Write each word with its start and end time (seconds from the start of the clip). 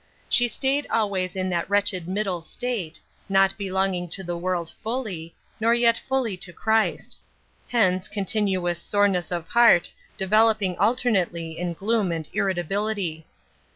She 0.29 0.47
staid 0.47 0.87
always 0.89 1.35
in 1.35 1.51
that 1.51 1.69
wretched 1.69 2.07
middle 2.07 2.41
state, 2.41 2.99
not 3.29 3.55
belonging 3.55 4.09
to 4.09 4.23
the 4.23 4.35
world 4.35 4.71
fully, 4.81 5.35
nor 5.59 5.75
yet 5.75 5.95
fully 5.95 6.35
to 6.37 6.51
Christ; 6.51 7.19
hence, 7.69 8.07
con 8.07 8.25
tinuous 8.25 8.77
soreness 8.77 9.31
of 9.31 9.49
heart, 9.49 9.91
developing 10.17 10.75
alternately 10.79 11.59
in 11.59 11.73
gloom 11.73 12.11
and 12.11 12.27
irritability. 12.33 13.27